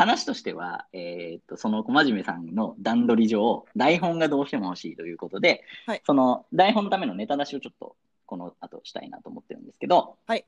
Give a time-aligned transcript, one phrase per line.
[0.00, 10.44] 話としては、えーっと、その小真面目さんの段取り上、台本がどうしても欲しいということで、はいその台本のためのネタ出しをちょっとこの後したいなと思ってるんですけど、はい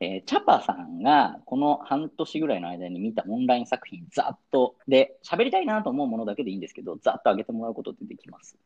[0.00, 8.56] えーチャパさんがこの半年ぐらいの間に見たオンライン作品、ざっと、で、喋りたいなと思うものだけでいいんですけど、ざっと上げてもらうことってできます？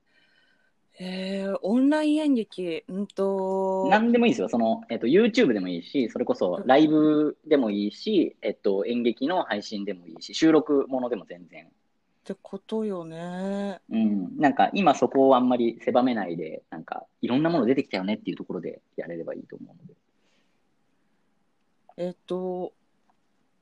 [0.98, 4.48] えー、オンライン演劇、うんと、何でもいいですよ。
[4.48, 11.64] その、えっと、YouTube でもいいし、それこそライブでもいいし、えっと、演劇の配信でもいいし、収録ものでも全然。
[11.64, 11.68] っ
[12.24, 13.80] てことよね。
[13.90, 14.38] うん。
[14.38, 19.94] なんか、今そこをあんまり狭めないで、なんか、いろんなもの出てきたよねっていうところでやれればいいと思うので。
[21.96, 22.72] えっと、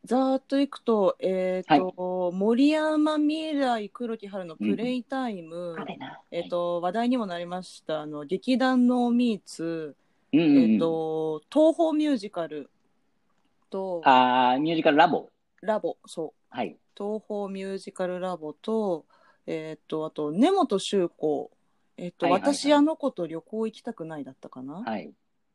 [0.05, 6.21] ざーっといくと、えっと、森山未来黒木春のプレイタイム、あれな。
[6.31, 9.95] えっと、話題にもなりました、あの、劇団のミーツ、
[10.33, 12.71] うんうんうん、えっと、東宝ミュージカル
[13.69, 15.29] と、あーミュージカルラボ？
[15.61, 16.33] ラボ、そう。
[16.49, 16.77] はい。
[16.97, 19.05] 東宝ミュージカルラボと、
[19.47, 21.51] えっと、あと、根本周子、
[21.97, 25.13] えっと、はいはいはい私あの子と旅行行きたくないだったかな、はい。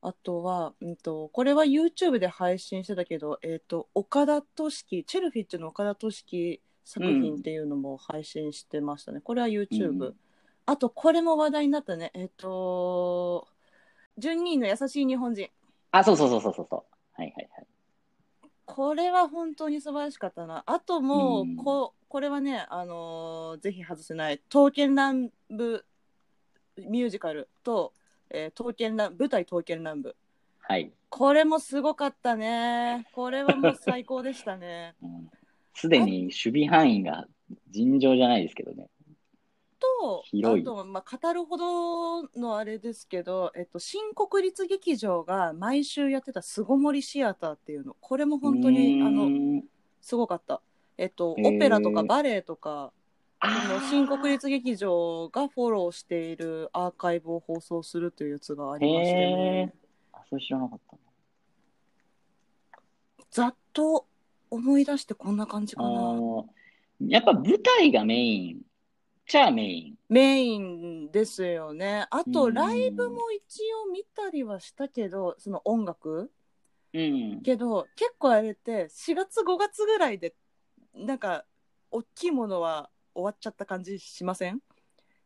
[0.08, 9.20] あとは、うんと、これは YouTube で配信してたけど、えっと、岡田敏樹、チェルフィッチの岡田敏樹作品っていうのも配信してましたね。
[9.22, 9.90] これは YouTube。
[9.90, 10.16] うん
[10.68, 12.10] あと、これも話題になったね。
[12.16, 13.48] えっと、
[14.20, 15.48] 12人の優しい日本人。
[15.92, 17.22] あ、そうそうそうそうそうそう。
[17.22, 17.68] はいはいはい。
[18.66, 20.64] これは本当に素晴らしかったな。
[20.66, 25.86] あともう、うんここれはね、あのーぜひ外せない、刀剣乱舞
[26.78, 27.94] ミュージカルと、
[28.30, 30.16] えー、刀剣乱舞台刀剣乱舞。
[30.60, 30.92] はい。
[31.10, 33.08] これもすごかったね。
[33.14, 34.96] これはもう最高でしたね。
[35.04, 35.30] うん
[35.76, 37.28] すでに守備範囲が
[37.70, 38.88] 尋常じゃないですけどね。
[39.78, 49.64] と、広いあと、まあ、語るほどのあれですけど、えっと、新国立劇場が毎週やってた巣ごもりシアターっていうの、これも本当に、あの、の、
[50.02, 50.62] すごかった。
[50.98, 52.94] えっと、オペラとかバレエとか、
[53.46, 59.74] あそのー新国立劇場がフォローしているアーカイブを放送するというやつがありましてね。
[60.14, 61.02] あ、それ知らなかったな。
[63.32, 64.06] ざっと
[64.50, 65.92] 思い出してこんな感じかあな。
[66.14, 66.48] の
[67.02, 68.62] やっぱ舞台がメイン、
[69.28, 69.96] じゃあメイン。
[70.08, 72.08] メインですよね。
[72.10, 76.32] あと、うんライブも一応見たりはしたけど、その音楽
[76.94, 77.42] うん。
[77.42, 80.34] けど、結構あれって4月5月ぐらいで、
[80.94, 81.44] なんか、
[81.92, 84.60] 大きいものは終わっちゃった感じしません？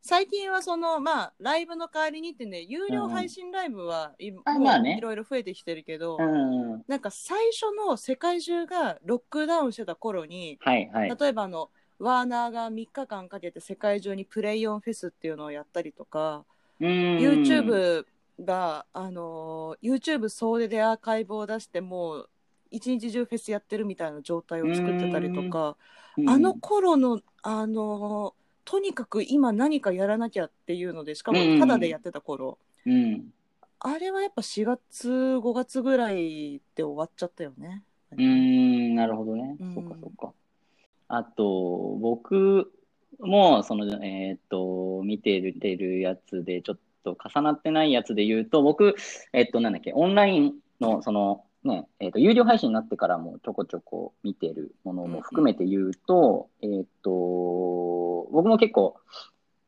[0.01, 6.83] 最近はその、まあ、ライブの代わりにってね、有料配信ライブは、今もうあまあねいろいろ増えてきてるけど、うん。
[6.87, 11.17] なんか最初の世界中がロックダウンしてた頃に、はいはい。
[11.19, 16.45] 例えばあのワーナーが3日間かけて世界中にプレイオンフェスっていうのをやったりとか、
[16.79, 18.05] うん YouTube
[18.39, 22.29] が、あのー YouTube 総出でアーカイブを出してもう
[22.71, 25.75] 一日中フェスやってるみたいな状態を作ってたりとか、
[26.17, 33.33] うんあの頃の、あのーとにかく今何かやらなきゃっていうのでしかもうんタダでやってた頃、うん。
[33.79, 37.81] あれはやっぱ4月5月ぐらいで終わっちゃったよね。
[38.11, 38.21] うー
[38.91, 39.55] ん、なるほどね。
[39.59, 40.33] うんそっかそっか。
[41.07, 42.71] あと、僕
[43.19, 48.95] も、その、えーっと、見てるてるやつで、ちょっと重なってないやつで言うと、僕、
[49.33, 57.09] えっと、なんだっけ、オンラインの、その、ね、えっと、有料配信になってからもちょこちょこ見てるものも含めて言うと、えっと、
[58.31, 58.97] 僕も結構、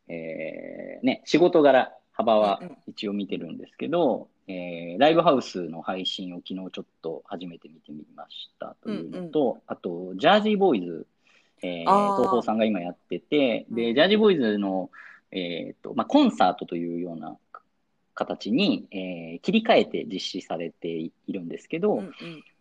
[0.07, 2.77] えーね、仕事柄、幅はうんうん。
[2.87, 11.07] 一応見てるんですけど、えーライブハウスの配信を昨日ちょっと初めて見てみましたというのと、あと、ジャージーボーイズ、
[11.63, 13.95] えー東宝さんが今やってて、で、うん。
[13.95, 14.89] ジャージーボーイズの、
[15.31, 17.37] えーとまあ、コンサートというような
[18.25, 22.11] 形に、えー切り替えて実施されているんですけど、うんうん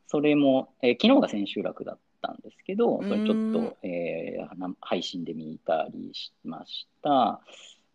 [0.06, 7.40] それも、えー昨日が千秋楽だったんですけど、それちょっうんと、えーな配信で見たりしました。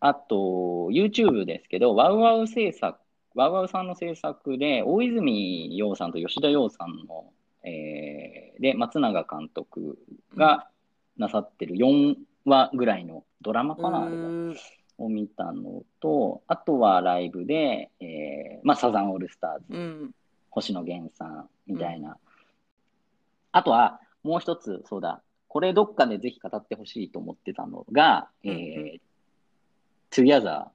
[0.00, 2.98] あと、YouTube ですけど、ワウワウ制作、
[3.34, 7.32] ワウワウさんの制作で、大泉洋さんと吉田洋さんの、
[7.64, 9.98] えーで、松永監督
[10.36, 10.68] が
[11.18, 14.54] なさってる4話ぐらいのドラマかな、あれは。
[14.98, 20.14] うんを見たのと、あとはライブで、えーまあ、サザンオールスターズ、うん。
[20.50, 22.16] 星野源さんみたいな。
[23.52, 29.00] あとは、もう一つ、そうだ、これどっかでぜひ語ってほしいと思ってたのが、えうんうー、
[30.10, 30.70] Together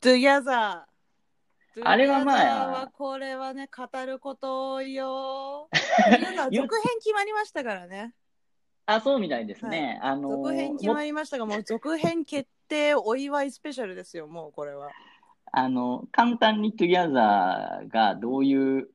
[0.00, 0.82] Together
[1.84, 5.70] あれはまあこれはね語ること多いよ
[6.52, 6.68] 続編
[6.98, 8.12] 決まりましたからね。
[8.18, 8.21] ー。
[8.86, 10.00] あ、そうみたいですね。
[10.02, 14.90] あのー続編決まりましたがもう続編決定お祝いスペシャルですよもうこれは
[15.52, 18.88] あの、簡単に Together がどういう、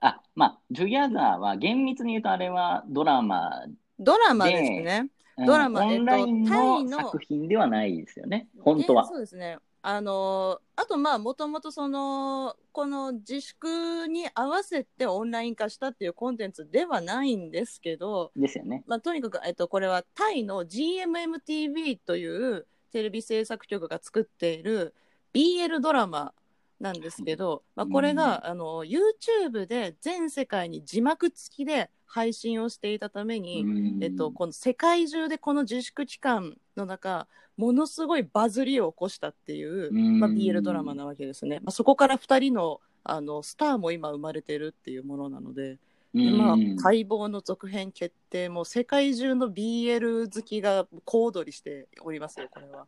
[0.00, 3.64] あ、まあ、Together は厳密に言うとあれはドラマ、
[3.98, 5.00] ドラマですね。
[5.02, 8.48] うんドラマオンラインのの作品ではないですよね。
[8.60, 9.08] 本当はで。
[9.08, 9.58] そうですね。
[9.84, 18.84] あのあとまあもともとそのこの自粛に合わせてオンライン化したっていうコンテンツではないんですけど、ですよね。
[18.86, 24.94] まあ、とにかく、えっと、これはタイの GMMTV というテレビ制作局が作っている
[25.34, 26.32] BL ドラマ
[26.78, 37.26] なんですけど、まあ、これが、あの YouTube で全世界に字幕付きで配信をしていたために、うんえっと、この世界中でこの自粛期間の中
[37.56, 45.78] ものすごいバズりを起こしたっていう、うんまあ、BL ドラマなわけですね、まあ、そこから2人のあのスターも今生まれてるっていうものなので。
[46.14, 52.86] でまあうん、待望の続編決定も世界中の BL 好きが小躍りしておりますよこれは。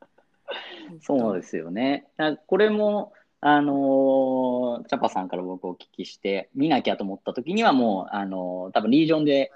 [1.01, 2.07] そうですよね。
[2.17, 9.53] だこれも、あのーチャパさんから僕お聞きして、見なきゃと思った時にはもう、あのー多分リージョンで、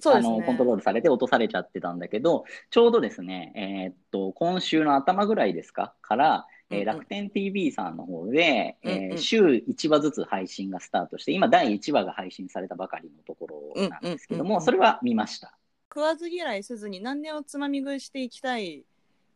[0.00, 0.34] そうですね。
[0.34, 5.94] あのコントロールされて落とされちゃってたんだけど、ちょうどですね、えーっと、今週の頭ぐらいですか？
[6.02, 6.86] から、えーうんうん。
[6.86, 9.18] 楽天 TV さんの方で、えーうんうん。
[9.18, 14.64] 週1話ずつ配信がスタートして、今第1話が配信されたばかりのところなんですけども、うんうんうんうん。
[14.64, 15.56] それは見ました。
[15.90, 18.84] 食わず嫌いせずに何年をつまみ食いしていきたい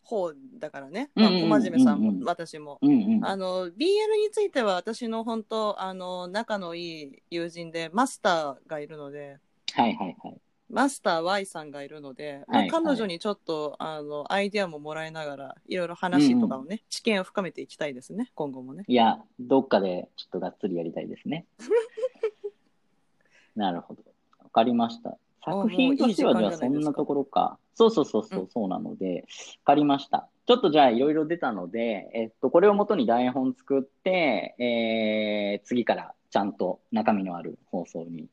[0.04, 2.78] 方だからね、うんうんうんうんまあ、小真面目さんも私も。
[2.82, 3.25] うんうん。
[3.25, 9.38] あの BL については私の本当あの仲のいい友人でマスターがいるので。
[9.75, 10.40] はいはいはい。
[10.72, 18.84] マスター Y さんがいるので、まあはい彼女にちょっとあのアイデアももらいながらいろいろ話とかをね、知見を深めていきたいですね今後もね。
[18.88, 21.46] いや、どっかでちょっとがっつりやりたいですね。
[23.54, 24.02] なるほど。
[24.42, 25.19] わかりました。
[25.44, 27.58] 作品としては、じゃあもういい時間じゃないですかそんなところか。
[27.75, 30.28] そうそうそうそうう、そうなので、わかりました。
[30.46, 38.28] ちょっとじゃあいろいろ出たので、えっと、これをもとに台本作って、えー、次からちゃんと中身のある放送に。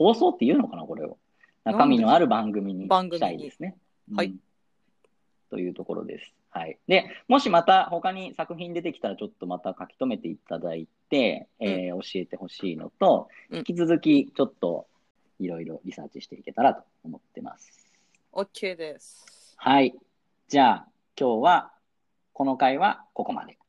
[0.00, 1.18] 放送って言うのかな、これを。
[1.62, 3.76] 中身のある番組にしたいですね。
[4.14, 4.40] はいうん
[5.50, 6.32] というところです。
[6.50, 6.78] はい。
[6.86, 14.86] で、もしまた他に作品出てきたらちょっとまた書き留めていただいて、えー教えてほしいのと、うん引き続きちょっと
[15.40, 17.92] いろいろリサーチしていけたらと思ってます。
[18.32, 19.54] OK です。
[19.56, 19.92] はい。
[20.46, 20.86] じゃあ
[21.18, 21.72] 今日は
[22.32, 23.59] この回はここまで。